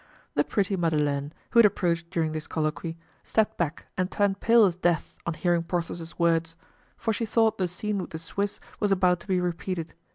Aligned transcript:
The 0.33 0.43
pretty 0.43 0.75
Madeleine, 0.75 1.31
who 1.51 1.59
had 1.59 1.65
approached 1.67 2.09
during 2.09 2.31
this 2.31 2.47
colloquy, 2.47 2.97
stepped 3.23 3.55
back 3.59 3.85
and 3.95 4.09
turned 4.09 4.39
pale 4.39 4.65
as 4.65 4.75
death 4.75 5.13
on 5.27 5.35
hearing 5.35 5.61
Porthos's 5.61 6.17
words, 6.17 6.55
for 6.97 7.13
she 7.13 7.23
thought 7.27 7.59
the 7.59 7.67
scene 7.67 7.99
with 7.99 8.09
the 8.09 8.17
Swiss 8.17 8.59
was 8.79 8.91
about 8.91 9.19
to 9.19 9.27
be 9.27 9.39
repeated. 9.39 9.93